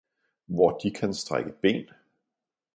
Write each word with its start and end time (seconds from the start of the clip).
hvor 0.45 0.77
De 0.77 0.91
kan 0.91 1.13
strække 1.13 1.51
ben! 1.61 1.89